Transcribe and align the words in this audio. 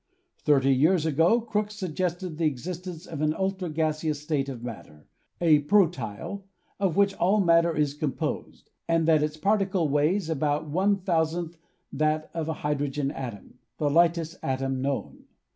Thirty 0.45 0.73
years 0.73 1.05
ago 1.05 1.39
Crookes 1.41 1.75
suggested 1.75 2.39
the 2.39 2.47
existence 2.47 3.05
of 3.05 3.21
an 3.21 3.35
ultra 3.35 3.69
gaseous 3.69 4.19
state 4.19 4.49
of 4.49 4.63
matter, 4.63 5.05
a 5.39 5.61
protyle, 5.65 6.41
of 6.79 6.97
which 6.97 7.13
all 7.17 7.39
matter 7.39 7.75
is 7.75 7.93
composed, 7.93 8.71
and 8.87 9.07
that 9.07 9.21
its 9.21 9.37
particle 9.37 9.89
weighs 9.89 10.27
about 10.27 10.67
one 10.67 10.99
thou 11.05 11.23
sandth 11.23 11.55
that 11.93 12.31
of 12.33 12.49
a 12.49 12.53
hydrogen 12.65 13.11
atom, 13.11 13.59
the 13.77 13.91
lightest 13.91 14.37
atom 14.41 14.81
known. 14.81 15.25